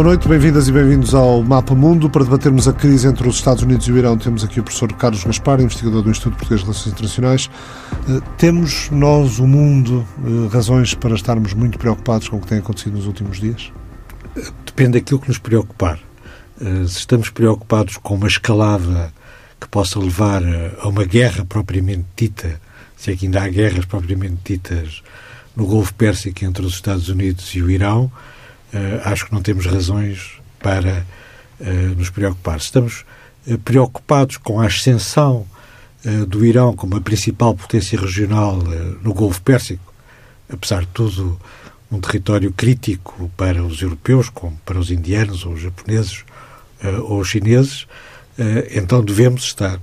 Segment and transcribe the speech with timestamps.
[0.00, 2.08] Boa noite, bem-vindas e bem-vindos ao Mapa Mundo.
[2.08, 4.90] Para debatermos a crise entre os Estados Unidos e o Irão, temos aqui o professor
[4.94, 7.50] Carlos Gaspar, investigador do Instituto Português de Relações Internacionais.
[8.08, 12.60] Eh, temos nós, o mundo, eh, razões para estarmos muito preocupados com o que tem
[12.60, 13.70] acontecido nos últimos dias?
[14.64, 16.00] Depende daquilo que nos preocupar.
[16.58, 19.12] Eh, se estamos preocupados com uma escalada
[19.60, 20.42] que possa levar
[20.80, 22.58] a uma guerra propriamente dita,
[22.96, 25.02] se é que ainda há guerras propriamente ditas
[25.54, 28.10] no Golfo Pérsico entre os Estados Unidos e o Irão,
[29.04, 31.04] acho que não temos razões para
[31.60, 31.64] uh,
[31.96, 32.58] nos preocupar.
[32.58, 33.04] Estamos
[33.46, 35.46] uh, preocupados com a ascensão
[36.28, 38.56] do Irão como a principal potência regional
[39.02, 39.92] no Golfo Pérsico,
[40.50, 41.38] apesar de tudo
[41.92, 46.24] um território crítico para os europeus, como para os indianos ou os japoneses
[47.02, 47.86] ou os chineses,
[48.74, 49.78] então devemos estar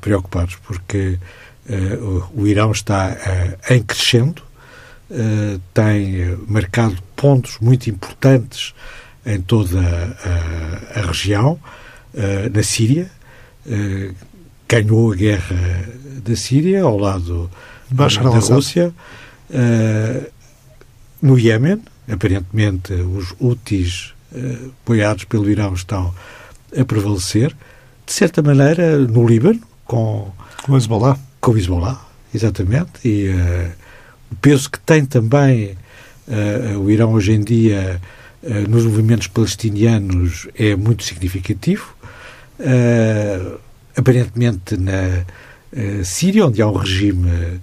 [0.00, 1.20] preocupados, porque
[2.34, 3.16] o Irão está
[3.70, 4.42] em crescendo,
[5.14, 8.74] eh, tem marcado pontos muito importantes
[9.24, 11.52] em toda a, a região,
[12.14, 13.08] uh, na Síria,
[13.64, 14.14] uh,
[14.68, 15.88] ganhou a guerra
[16.24, 17.48] da Síria ao lado
[17.88, 18.92] Bashar da Rússia,
[21.20, 24.14] no Iémen, aparentemente os Houthis
[24.80, 26.14] apoiados pelo Irão estão
[26.74, 27.54] a prevalecer,
[28.06, 31.18] de certa maneira no Líbano, com, com o Hezbollah.
[31.38, 32.00] Com o Hezbollah,
[32.34, 33.28] exatamente, e
[34.30, 35.81] o peso que tem também uh,
[36.80, 38.00] o Irão hoje em dia
[38.42, 41.94] uh, nos movimentos palestinianos é muito significativo.
[42.58, 43.58] Uh,
[43.96, 45.24] aparentemente na
[46.04, 47.60] Síria, onde há um regime,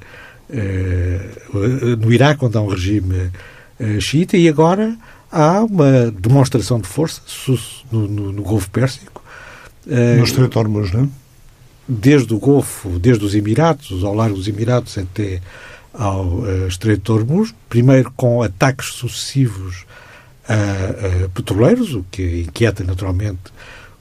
[1.99, 3.29] no Iraque, onde há um regime
[3.99, 4.97] xiita, e agora
[5.31, 7.21] há uma demonstração de força
[7.91, 9.23] no, no, no Golfo Pérsico.
[9.85, 11.07] No Estreito de Hormuz, não é?
[11.87, 15.39] Desde o Golfo, desde os Emirados, ao largo dos Emirados até
[15.99, 19.85] ao uh, Estreito de Hormuz, primeiro com ataques sucessivos
[20.47, 23.51] a, a, petroleiros, o que inquieta naturalmente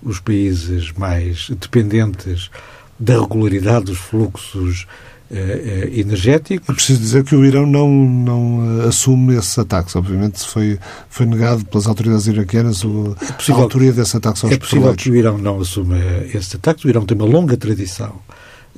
[0.01, 2.51] os países mais dependentes
[2.99, 4.87] da regularidade dos fluxos
[5.28, 6.69] uh, uh, energéticos.
[6.69, 9.97] É preciso dizer que o Irão não, não assume esses ataques.
[9.97, 10.78] Obviamente foi,
[11.11, 14.95] foi negado pelas autoridades iraquianas o, é possível, a autoria desses ataques aos É possível
[14.95, 15.99] que o Irão não assuma
[16.33, 16.84] esses ataques.
[16.84, 18.21] O Irão tem uma longa tradição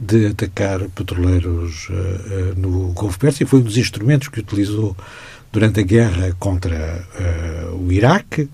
[0.01, 3.51] de atacar petroleiros uh, no Golfo Pérsico.
[3.51, 4.97] Foi um dos instrumentos que utilizou
[5.53, 7.07] durante a guerra contra
[7.71, 8.49] uh, o Iraque,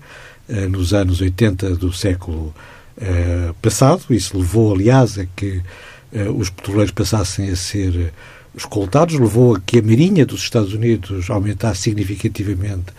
[0.69, 2.55] nos anos 80 do século
[3.61, 4.01] passado.
[4.11, 5.61] Isso levou, aliás, a que
[6.33, 8.13] os petroleiros passassem a ser
[8.55, 12.93] escoltados, levou a que a Marinha dos Estados Unidos aumentasse significativamente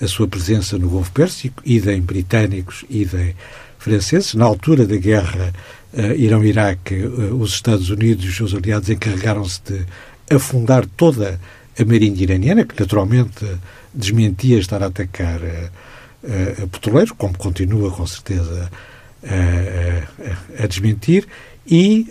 [0.00, 3.34] a sua presença no Golfo Pérsico, idem britânicos, idem
[3.78, 4.34] franceses.
[4.34, 5.79] Na altura da guerra uh,
[6.16, 9.86] Irão-Iraque, uh, os Estados Unidos e os seus aliados encarregaram-se de
[10.30, 11.40] afundar toda
[11.78, 13.44] a marinha iraniana, que naturalmente
[13.92, 18.70] desmentia estar a atacar uh, petroleiros, como continua com certeza
[20.58, 21.26] a desmentir,
[21.66, 22.06] e,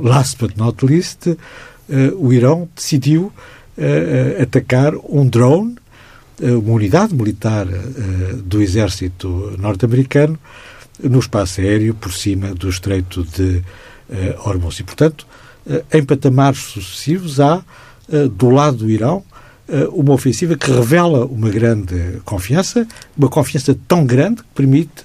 [0.00, 1.36] last but not least,
[2.16, 3.32] o Irão decidiu
[4.40, 5.74] atacar um drone,
[6.40, 7.66] uma unidade militar
[8.44, 10.38] do exército norte-americano,
[11.02, 13.62] no espaço aéreo por cima do Estreito de
[14.08, 14.78] uh, Hormuz.
[14.78, 15.26] E, portanto,
[15.66, 17.62] uh, em patamares sucessivos há,
[18.08, 19.24] uh, do lado do Irão,
[19.92, 22.84] uma ofensiva que revela uma grande confiança,
[23.16, 25.04] uma confiança tão grande que permite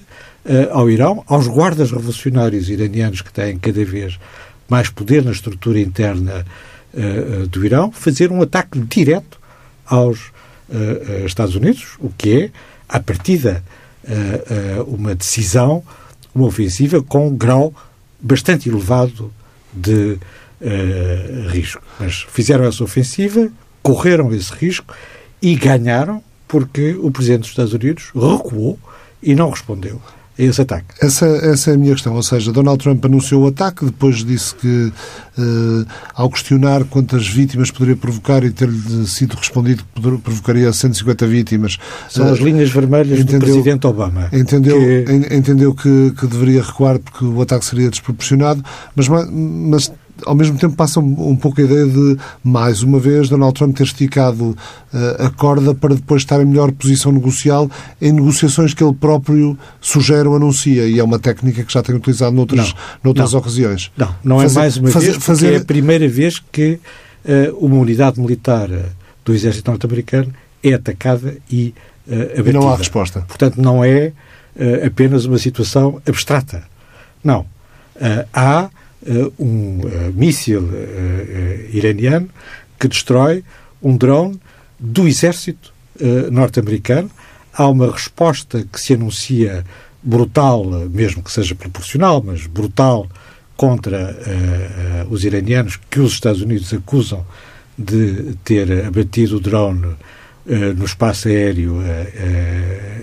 [0.72, 4.17] ao Irão, aos guardas revolucionários iranianos que têm cada vez
[4.67, 6.44] mais poder na estrutura interna
[7.51, 9.39] do Irão, fazer um ataque direto
[9.85, 10.31] aos
[11.28, 12.51] Estados Unidos, o que é,
[12.89, 13.84] à partida, uh,
[14.88, 15.83] uma decisão,
[16.33, 17.73] uma ofensiva com um grau
[18.19, 19.31] bastante elevado
[19.73, 20.17] de
[20.61, 21.81] uh, risco.
[21.99, 23.49] Mas fizeram essa ofensiva,
[23.81, 24.93] correram esse risco
[25.41, 28.79] e ganharam porque o Presidente dos Estados Unidos recuou
[29.21, 30.01] e não respondeu
[30.38, 30.88] esse ataque.
[31.01, 32.13] Essa, essa é a minha questão.
[32.13, 34.91] Ou seja, Donald Trump anunciou o ataque, depois disse que,
[35.38, 41.78] uh, ao questionar quantas vítimas poderia provocar e ter-lhe sido respondido que provocaria 150 vítimas.
[42.09, 44.29] São as linhas vermelhas entendeu, do Presidente Obama.
[44.34, 48.64] Entendeu que, entendeu que, que deveria recuar porque o ataque seria desproporcionado,
[48.96, 49.91] mas, mas
[50.26, 53.76] ao mesmo tempo passa um, um, pouco a ideia de, mais uma vez, Donald Trump
[53.76, 54.56] ter esticado
[54.94, 57.70] uh, a corda para depois estar em melhor posição negocial
[58.02, 60.88] em negociações que ele próprio sugere ou anuncia.
[60.88, 63.91] E é uma técnica que já tem utilizado noutras, não, noutras não, ocasiões.
[63.97, 65.53] Não, não é fazer, é mais uma fazer, vez, fazer...
[65.53, 66.79] é a primeira vez que
[67.26, 68.84] uh, uma unidade militar uh,
[69.23, 70.34] do exército norte-americano
[70.64, 71.73] é atacada e
[72.08, 72.50] uh, abatida.
[72.50, 73.22] E não há resposta.
[73.22, 74.14] Portanto, não é
[74.85, 76.64] apenas uma situação abstrata.
[77.22, 77.46] Não.
[78.32, 78.70] há
[79.37, 82.29] um uh, míssil uh, iraniano
[82.79, 83.43] que destrói
[83.81, 84.40] um drone
[84.79, 85.73] do exército
[86.29, 87.09] norte-americano.
[87.53, 89.63] há uma resposta que se anuncia
[90.03, 93.07] brutal, mesmo que seja proporcional, mas brutal,
[93.55, 97.25] contra uh, uh, os iranianos que os Estados Unidos acusam
[97.78, 99.97] de ter abatido o drone uh,
[100.75, 101.78] no espaço aéreo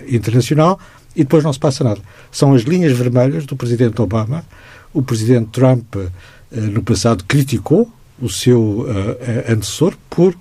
[0.08, 0.78] internacional
[1.16, 2.00] e depois não se passa nada.
[2.30, 4.44] São as linhas vermelhas do presidente Obama.
[4.92, 5.96] O presidente Trump,
[6.50, 7.90] no passado, criticou
[8.20, 8.86] o seu
[9.48, 10.36] antecessor por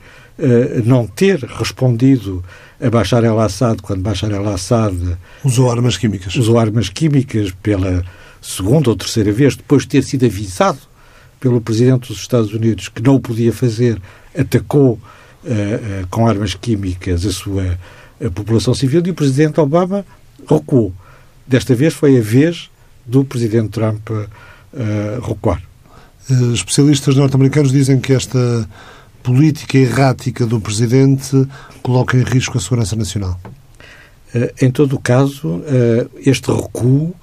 [0.83, 2.44] não ter respondido
[2.81, 4.95] a Bashar el-Assad quando Bashar el-Assad
[5.44, 6.36] usou armas químicas.
[6.36, 8.03] Usou armas químicas pela
[8.42, 10.80] segunda ou terceira vez, depois de ter sido avisado
[11.39, 14.01] pelo Presidente dos Estados Unidos que não o podia fazer,
[14.38, 17.77] atacou uh, uh, com armas químicas a sua
[18.24, 20.06] a população civil e o Presidente Obama
[20.48, 20.94] recuou.
[21.48, 22.69] Desta vez foi a vez
[23.06, 24.25] do Presidente Trump uh,
[25.27, 25.62] recuar.
[26.53, 28.68] Especialistas norte-americanos dizem que esta
[29.21, 31.48] política errática do Presidente
[31.81, 33.39] coloca em risco a segurança nacional.
[34.62, 35.62] Em todo o caso,
[36.24, 37.13] este recuo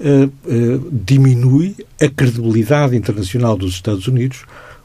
[0.00, 4.44] uh, uh, diminui a credibilidade internacional dos Estados Unidos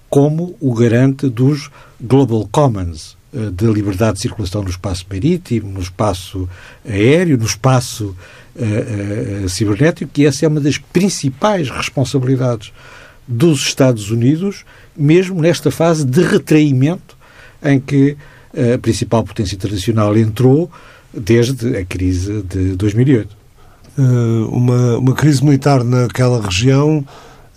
[0.09, 1.69] como o garante dos
[2.01, 6.49] Global Commons, uh, da liberdade de circulação no espaço marítimo, no espaço
[6.87, 8.15] aéreo, no espaço
[9.47, 12.71] cibernético, que essa é uma das principais responsabilidades
[13.27, 14.65] dos Estados Unidos,
[14.97, 17.15] mesmo nesta fase de retraimento
[17.63, 18.17] em que
[18.53, 20.69] a principal potência internacional entrou
[21.13, 23.39] desde a crise de 2008.
[23.97, 24.01] Eh,
[24.49, 27.05] uma, uma crise militar naquela região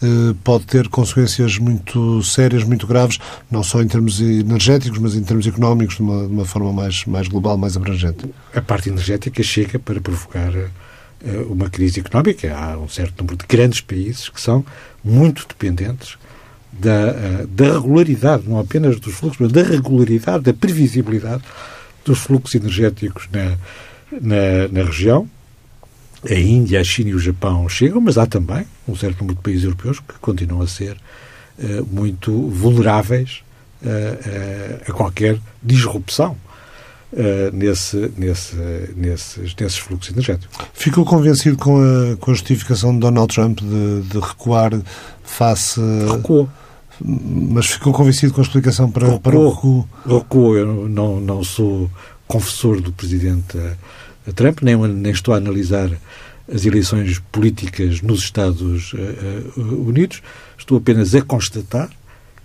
[0.03, 3.19] eh, pode ter consequências muito sérias, muito graves,
[3.51, 7.05] não só em termos energéticos, mas em termos económicos, de uma, de uma forma mais,
[7.07, 8.29] mais global, mais abrangente.
[8.55, 10.69] A parte energética chega para provocar eh,
[11.49, 12.55] uma crise económica.
[12.55, 14.65] Há um certo número de grandes países que são
[15.05, 16.17] muito dependentes
[16.73, 21.43] da, da regularidade, não apenas dos fluxos, mas da regularidade, da previsibilidade
[22.05, 23.57] dos fluxos energéticos na,
[24.21, 25.29] na, na região
[26.29, 29.43] a Índia, a China e o Japão chegam, mas há também um certo número de
[29.43, 30.97] países europeus que continuam a ser
[31.59, 33.43] uh, muito vulneráveis
[33.83, 36.37] uh, uh, a qualquer disrupção
[37.53, 38.57] nesse, nesse,
[38.97, 40.57] nesses, nesses fluxos energéticos.
[40.73, 44.73] Ficou convencido com a, com a justificação de Donald Trump de, de recuar
[45.23, 45.81] face.
[46.11, 46.49] Recuou.
[47.05, 49.89] Mas ficou convencido com a explicação para, recuou, para o recuo?
[50.07, 50.57] Recuou.
[50.57, 51.91] Eu não, não sou
[52.27, 53.59] confessor do presidente
[54.35, 55.91] Trump, nem, nem estou a analisar
[56.53, 60.23] as eleições políticas nos Estados uh, Unidos,
[60.59, 61.91] estou apenas a constatar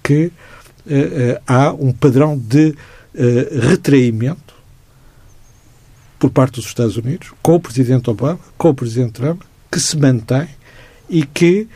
[0.01, 2.75] que uh, uh, há um padrão de
[3.67, 4.46] retraimento
[6.19, 9.41] por parte dos Estados Unidos, com o Presidente Obama, com o Presidente Trump,
[9.71, 10.47] que se mantém
[11.09, 11.67] e que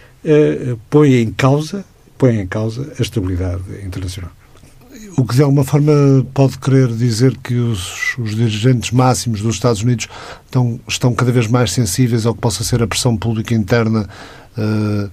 [0.90, 1.84] põe em causa
[2.18, 4.32] põe em causa a estabilidade internacional
[5.18, 5.92] o que de alguma forma
[6.34, 10.08] pode querer dizer que os, os, dirigentes máximos dos Estados Unidos
[10.46, 14.08] estão, estão cada vez mais sensíveis ao que possa ser a pressão pública interna
[14.58, 15.10] uh,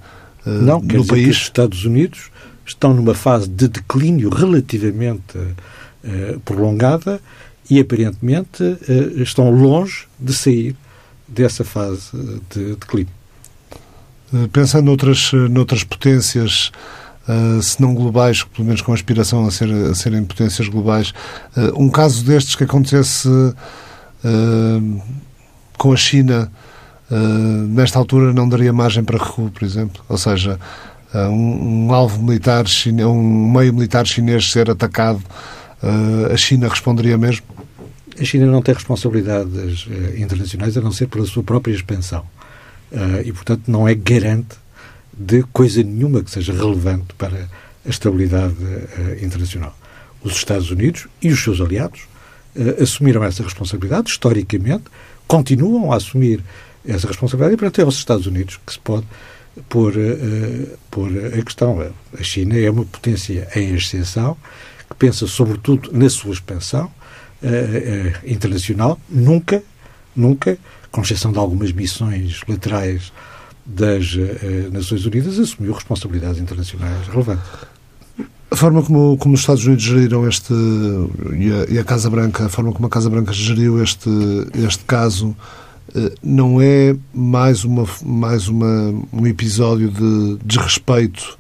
[0.47, 1.25] uh, Não, no país?
[1.25, 2.31] Que os Estados Unidos
[2.67, 5.39] estão numa fase de declínio relativamente
[6.45, 7.21] prolongada
[7.71, 8.63] e aparentemente
[9.17, 10.77] estão longe de sair
[11.27, 12.11] dessa fase
[12.51, 13.13] de declínio.
[14.53, 16.73] Pensando noutras, noutras potências
[17.29, 21.13] uh, se não globais, pelo menos com aspiração a, ser, a serem potências globais.
[21.57, 25.03] Uh, um caso destes que acontecesse uh,
[25.77, 26.51] com a China,
[27.69, 30.05] nesta altura, não daria margem para recuo, por exemplo?
[30.09, 30.61] Ou seja,
[31.15, 32.67] um, um, alvo militar,
[33.07, 35.23] um meio militar chinês ser atacado,
[36.31, 37.47] a China responderia mesmo?
[38.21, 42.25] A China não tem responsabilidades internacionais a não ser pela sua própria expansão.
[43.25, 44.57] e, portanto, não é garante
[45.19, 47.49] de coisa nenhuma que seja relevante para
[47.85, 49.77] a estabilidade uh, internacional.
[50.23, 52.03] Os Estados Unidos e os seus aliados
[52.55, 54.85] uh, assumiram essa responsabilidade, historicamente,
[55.27, 56.43] continuam a assumir
[56.87, 59.07] essa responsabilidade, e, portanto, é aos Estados Unidos que se pode
[59.69, 61.93] pôr, uh, pôr a questão.
[62.19, 64.37] A China é uma potência em ascensão,
[64.89, 66.91] que pensa sobretudo na sua expansão
[68.27, 69.63] internacional, nunca,
[70.15, 70.59] nunca,
[70.91, 73.13] com exceção de algumas missões laterais
[73.65, 77.45] das uh, Nações Unidas assumiu responsabilidades internacionais relevantes.
[78.51, 82.47] A forma como, como os Estados Unidos geriram este, e a, e a, Casa Branca,
[82.47, 84.09] a forma como a Casa Branca geriu este,
[84.55, 85.37] este caso,
[86.23, 91.38] não é mais, uma, mais uma, um episódio de desrespeito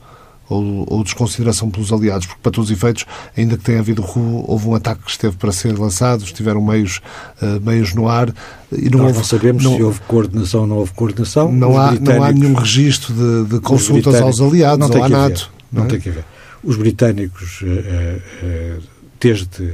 [0.49, 3.05] ou, ou, desconsideração pelos aliados, porque para todos os efeitos,
[3.37, 4.05] ainda que tenha havido
[4.47, 7.01] houve um ataque que esteve para ser lançado, estiveram meios,
[7.43, 8.33] uh, meios no ar.
[8.73, 11.53] E não, houve, não sabemos não, se houve coordenação ou não houve coordenação.
[11.53, 15.51] Não, há, não há nenhum registro de, de consultas aos aliados ou à NATO.
[15.71, 15.91] Não, não é?
[15.91, 16.25] tem que haver.
[16.65, 18.83] Os britânicos, uh,
[19.21, 19.73] desde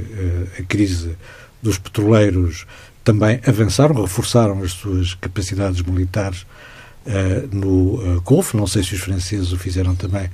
[0.59, 1.15] a crise
[1.61, 2.65] dos petroleiros,
[3.03, 6.45] também avançaram, reforçaram as suas capacidades militares
[7.51, 8.57] no Golfo.
[8.57, 10.27] Não sei se os franceses o fizeram também.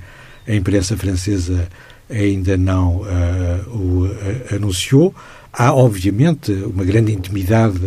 [0.46, 1.68] A imprensa francesa
[2.10, 3.02] ainda não
[3.68, 4.08] o
[4.54, 5.14] anunciou.
[5.52, 7.80] Há, obviamente, uma grande intimidade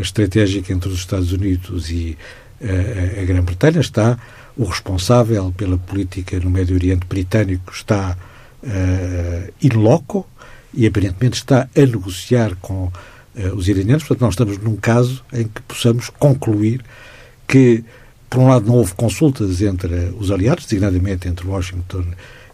[0.00, 2.16] estratégica entre os Estados Unidos e
[3.20, 3.80] a Grã-Bretanha.
[3.80, 4.18] Está
[4.56, 8.16] o responsável pela política no Médio Oriente britânico está
[8.62, 10.26] uh, in loco
[10.72, 14.04] e aparentemente está a negociar com uh, os iranianos.
[14.04, 16.82] Portanto, nós estamos num caso em que possamos concluir
[17.48, 17.84] que,
[18.34, 22.04] por um lado, não houve consultas entre os aliados, designadamente entre Washington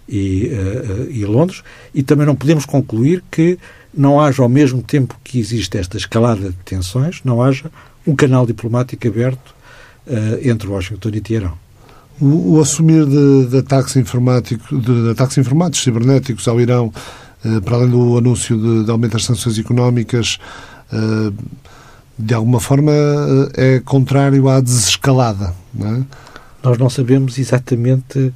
[0.07, 1.63] e, uh, e Londres,
[1.95, 3.59] e também não podemos concluir que
[3.93, 7.71] não haja, ao mesmo tempo que existe esta escalada de tensões, não haja
[8.07, 9.55] um canal diplomático aberto
[10.43, 11.53] entre Washington e Teherão.
[12.21, 16.93] O, o assumir de, de, ataques de, de, ataques informáticos cibernéticos ao Irão,
[17.45, 20.39] eh, para além do anúncio de, de aumento das sanções económicas,
[20.93, 21.33] eh,
[22.23, 22.93] de alguma forma
[23.57, 26.03] eh, é contrário à desescalada, não é?
[26.63, 28.33] Nós não sabemos exatamente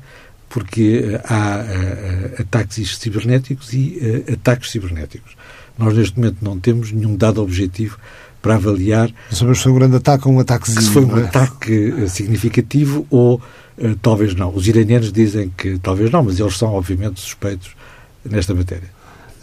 [0.49, 5.37] porque há uh, ataques cibernéticos e ataques cibernéticos.
[5.77, 7.99] Nós, neste momento, não temos nenhum dado objetivo
[8.41, 9.11] para avaliar.
[9.31, 10.81] Não sabemos se foi um grande ataque ou um ataquezinho.
[10.81, 11.25] Se foi um é?
[11.25, 13.43] ataque significativo ou
[13.77, 14.55] Uh, talvez não.
[14.55, 17.71] Os iranianos dizem que talvez não, mas eles são, obviamente, suspeitos
[18.25, 18.89] nesta matéria.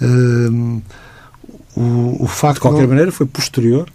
[0.02, 0.82] Uh,
[1.76, 2.90] o, o, facto de qualquer não...
[2.90, 3.90] maneira, foi posterior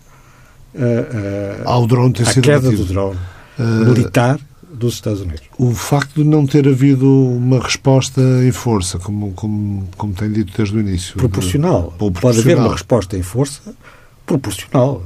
[1.64, 3.18] ao drone ter à sido queda do drone
[3.58, 4.38] militar
[4.70, 5.42] dos Estados Unidos.
[5.58, 10.52] O facto de não ter havido uma resposta em força, como, como, como tem dito
[10.54, 11.16] desde o início.
[11.16, 11.92] Proporcional.
[11.92, 11.96] De...
[11.96, 12.20] proporcional.
[12.20, 13.74] Pode haver uma resposta em força
[14.26, 15.02] proporcional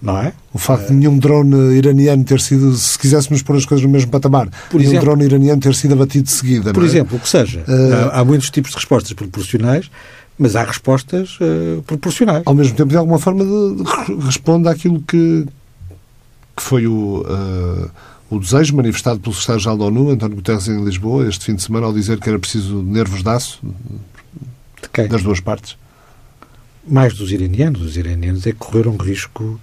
[0.00, 0.32] não é?
[0.52, 4.10] O facto de nenhum drone iraniano ter sido, se quiséssemos pôr as coisas no mesmo
[4.10, 6.72] patamar, por nenhum exemplo, drone iraniano ter sido abatido de seguida.
[6.72, 6.86] Por é?
[6.86, 7.60] exemplo, o que seja.
[7.60, 9.90] Uh, há, há, muitos tipos de respostas proporcionais,
[10.38, 12.42] mas há respostas uh, proporcionais.
[12.46, 15.46] Ao mesmo tempo, de alguma forma, de, de, responde àquilo que,
[16.56, 17.90] que foi o, uh,
[18.30, 21.86] o desejo manifestado pelo secretário-geral da ONU, António Guterres, em Lisboa, este fim de semana,
[21.86, 23.60] ao dizer que era preciso nervos de aço
[25.10, 25.76] das duas partes.
[26.86, 27.82] Mais dos iranianos.
[27.82, 29.60] Os iranianos é que correram risco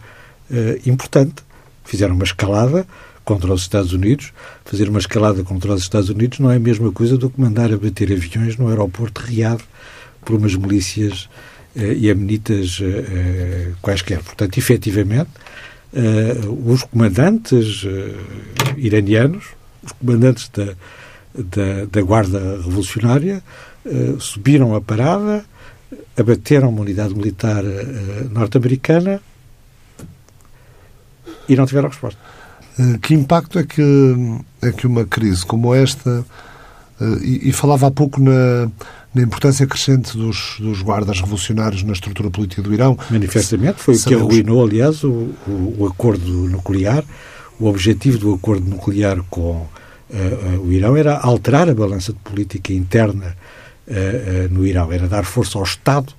[0.50, 1.44] uh, importante.
[1.84, 2.88] Fizeram uma escalada
[3.26, 4.32] contra os Estados Unidos.
[4.64, 7.74] Fazer uma escalada contra os Estados Unidos não é a mesma coisa do que mandar
[7.74, 9.60] abater aviões no aeroporto de Riad
[10.24, 11.28] por umas milícias
[11.76, 14.22] uh, iemenitas uh, quaisquer.
[14.24, 15.30] Portanto, efetivamente,
[15.94, 17.84] uh, os comandantes
[18.78, 19.46] iranianos,
[19.84, 20.74] os comandantes da,
[21.34, 23.44] da, da Guarda Revolucionária,
[24.18, 25.46] subiram a parada,
[26.18, 27.64] abateram uma unidade militar
[28.32, 29.22] norte-americana
[31.48, 32.20] e não tiveram resposta.
[32.78, 33.82] Eh, que impacto é que,
[34.62, 36.26] é que uma crise como esta,
[37.00, 38.70] eh, e, e falava há pouco na,
[39.14, 42.98] na importância crescente dos, dos, guardas revolucionários na estrutura política do Irão.
[43.10, 44.24] Manifestamente, foi Sabemos...
[44.24, 47.04] o que arruinou, aliás, o, o, o, acordo nuclear.
[47.58, 49.68] O objetivo do acordo nuclear com uh,
[50.10, 53.38] uh, o Irão era alterar a balança de política interna
[53.88, 56.12] uh, no Irão, era dar força ao Estado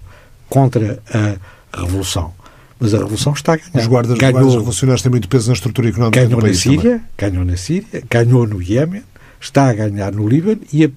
[0.49, 2.33] contra a revolução
[2.78, 3.80] mas a revolução está a ganhar.
[3.80, 6.73] Os guardas, ganhou, guardas revolucionários têm muito peso na estrutura económica ganhou do país na
[6.73, 7.06] Síria, também.
[7.16, 9.02] Ganhou na Síria, ganhou no Iémen,
[9.40, 10.90] está a ganhar no Líbano e,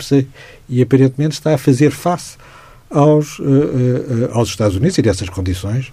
[0.69, 2.38] e aparentemente está a fazer face
[2.89, 5.91] aos, uh, uh, aos Estados Unidos e dessas condições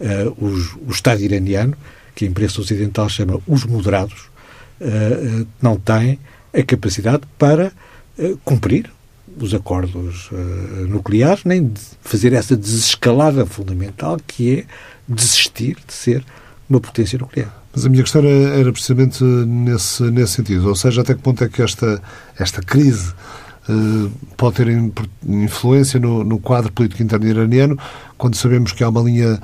[0.00, 1.76] uh, os, o Estado iraniano,
[2.14, 4.32] que a imprensa ocidental chama os moderados,
[5.62, 6.18] não tem
[6.52, 7.72] a capacidade para
[8.44, 8.90] cumprir
[9.40, 10.30] os acordos
[10.88, 14.64] nucleares, nem de fazer essa desescalada fundamental que é
[15.08, 16.24] desistir de ser
[16.68, 17.64] uma potência nuclear.
[17.74, 21.48] Mas a minha questão era, precisamente nesse, nesse sentido, ou seja, até que ponto é
[21.48, 22.00] que esta,
[22.38, 23.12] esta crise
[23.68, 24.68] uh, pode ter
[25.26, 27.78] influência no, no, quadro político interno iraniano,
[28.16, 29.40] quando sabemos que há uma linha uh,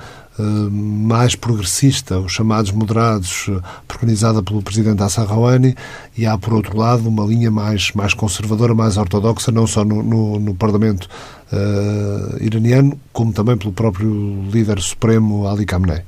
[0.70, 5.74] mais progressista, os chamados moderados, uh, preconizada pelo presidente Hassan Rouhani,
[6.16, 10.02] e há, por outro lado, uma linha mais, mais conservadora, mais ortodoxa, não só no,
[10.02, 11.08] no, no Parlamento
[11.52, 16.02] uh, iraniano, como também pelo próprio líder supremo Ali Khamenei.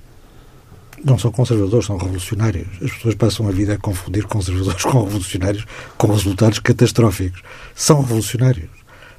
[1.04, 2.68] Não são conservadores, são revolucionários.
[2.80, 5.66] As pessoas passam a vida a confundir conservadores com revolucionários
[5.98, 7.42] com resultados catastróficos.
[7.74, 8.70] São revolucionários.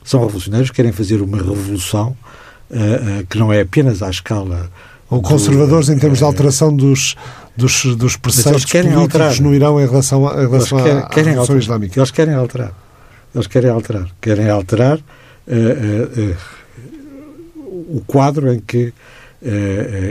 [0.04, 2.16] São revolucionários que querem fazer uma revolução
[2.70, 4.72] uh, uh, que não é apenas à escala.
[5.10, 7.16] Ou conservadores do, em termos de alteração dos,
[7.56, 9.42] dos, dos preceitos políticos alterar.
[9.42, 12.00] no Irão em relação, a, em relação querem, à, querem à Revolução Islâmica.
[12.00, 12.74] Eles querem alterar.
[13.34, 14.08] Eles querem alterar.
[14.22, 15.02] Querem alterar uh,
[16.22, 16.36] uh,
[17.98, 18.94] o quadro em que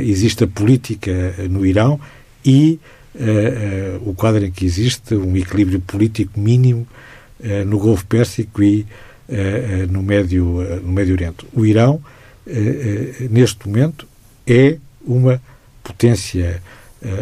[0.00, 1.98] existe a política no Irão
[2.44, 2.78] e
[4.04, 6.86] o quadro em que existe um equilíbrio político mínimo
[7.66, 8.86] no Golfo Pérsico e
[9.90, 10.44] no, Médio,
[10.82, 11.46] no Médio Oriente.
[11.54, 11.98] O Irão,
[13.30, 14.06] neste momento,
[14.46, 15.40] é uma
[15.82, 16.62] potência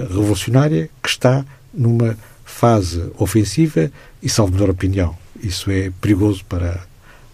[0.08, 3.90] revolucionária que está numa fase ofensiva
[4.22, 6.80] e, salvo melhor opinião, isso é perigoso para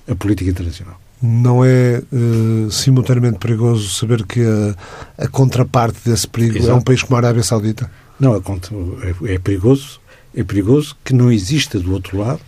[0.08, 1.00] a política internacional.
[1.20, 6.70] Não é uh, simultaneamente perigoso saber que a, a contraparte desse perigo Exato.
[6.70, 7.90] é um país como a Arábia Saudita?
[8.20, 10.00] Não, é, é perigoso.
[10.34, 12.40] É perigoso que não exista do outro lado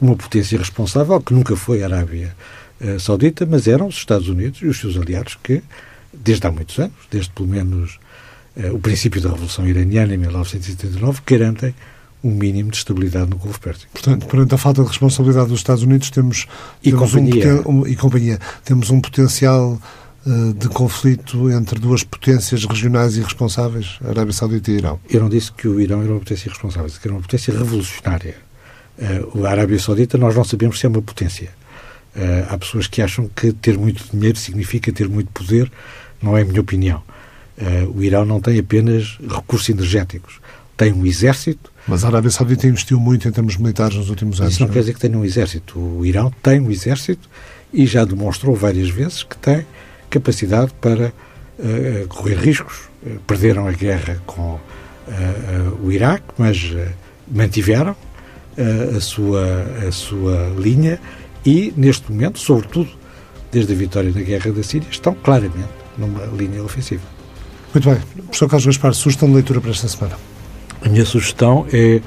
[0.00, 2.34] uma potência responsável, que nunca foi a Arábia
[2.80, 5.62] uh, Saudita, mas eram os Estados Unidos e os seus aliados que,
[6.12, 7.98] desde há muitos anos, desde pelo menos
[8.56, 11.74] uh, o princípio da Revolução Iraniana em 1979, garantem
[12.22, 13.90] um mínimo de estabilidade no Golfo Pérsico.
[13.92, 16.46] Portanto, perante a falta de responsabilidade dos Estados Unidos, temos,
[16.82, 17.62] e, temos companhia.
[17.66, 19.80] Um, um, e companhia, temos um potencial
[20.26, 25.00] uh, de conflito entre duas potências regionais irresponsáveis, Arábia Saudita e Irão.
[25.08, 27.56] Eu não disse que o Irão era uma potência irresponsável, disse que era uma potência
[27.56, 28.36] revolucionária.
[28.98, 31.50] Uh, a Arábia Saudita, nós não sabemos se é uma potência.
[32.14, 35.70] Uh, há pessoas que acham que ter muito dinheiro significa ter muito poder.
[36.20, 37.02] Não é a minha opinião.
[37.94, 40.38] o Irão não tem apenas recursos energéticos.
[40.76, 44.54] Tem um exército, mas a Arábia Saudita investiu muito em termos militares nos últimos anos.
[44.54, 44.74] Isso não, não é?
[44.74, 45.78] quer dizer que tenha um exército.
[45.78, 47.28] O Irão tem um exército
[47.72, 49.64] e já demonstrou várias vezes que tem
[50.08, 51.12] capacidade para
[51.58, 52.88] uh, correr riscos.
[53.02, 54.60] Uh, perderam a guerra com uh,
[55.82, 56.74] o Iraque, mas
[57.30, 57.96] mantiveram
[58.96, 61.00] a, sua, a sua linha
[61.44, 62.88] e, neste momento, sobretudo
[63.50, 65.68] desde a vitória na guerra da Síria, estão claramente
[65.98, 67.02] numa linha ofensiva.
[67.74, 67.98] Muito bem.
[68.24, 70.16] Professor Carlos Gaspar, sugestão de leitura para esta semana?
[70.84, 72.00] A minha sugestão é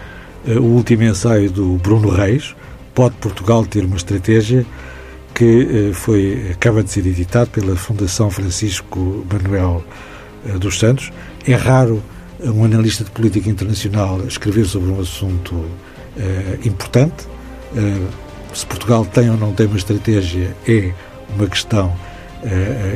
[0.48, 2.56] uh, o último ensaio do Bruno Reis,
[2.94, 4.66] Pode Portugal ter uma estratégia,
[5.34, 9.84] que uh, foi, acaba de ser editado pela Fundação Francisco Manuel
[10.46, 11.12] uh, dos Santos.
[11.46, 12.04] É raro
[12.44, 15.64] um analista de política internacional escrever sobre um assunto
[16.66, 17.26] importante.
[18.54, 20.92] Se Portugal tem ou não tem uma estratégia é
[21.36, 21.94] uma questão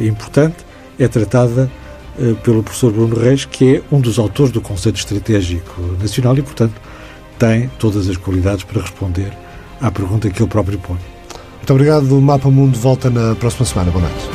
[0.04, 0.58] importante.
[1.00, 1.72] É tratada
[2.20, 6.42] eh, pelo professor Bruno Reis, que é um dos autores do Conceito Estratégico Nacional e,
[6.42, 6.74] portanto,
[7.38, 9.32] tem todas as qualidades para responder
[9.80, 10.98] à pergunta que ele próprio põe.
[11.58, 12.18] Muito obrigado.
[12.18, 13.92] O Mapa Mundo volta na próxima semana.
[13.92, 14.30] Boa noite.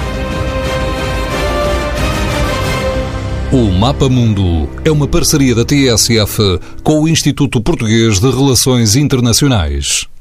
[3.50, 10.11] O Mapa Mundo é uma parceria da TSF com o Instituto Português de Relações Internacionais.